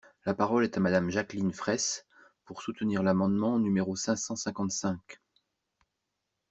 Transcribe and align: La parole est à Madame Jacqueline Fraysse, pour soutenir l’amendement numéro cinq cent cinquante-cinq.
La 0.25 0.33
parole 0.33 0.63
est 0.63 0.77
à 0.77 0.79
Madame 0.79 1.11
Jacqueline 1.11 1.53
Fraysse, 1.53 2.07
pour 2.45 2.63
soutenir 2.63 3.03
l’amendement 3.03 3.59
numéro 3.59 3.95
cinq 3.95 4.15
cent 4.15 4.35
cinquante-cinq. 4.35 4.99